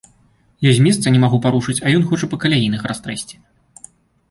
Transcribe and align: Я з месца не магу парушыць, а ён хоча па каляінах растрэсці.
Я 0.67 0.71
з 0.77 0.85
месца 0.85 1.13
не 1.15 1.19
магу 1.25 1.39
парушыць, 1.43 1.77
а 1.85 1.93
ён 1.99 2.03
хоча 2.09 2.31
па 2.33 2.41
каляінах 2.47 2.81
растрэсці. 2.95 3.35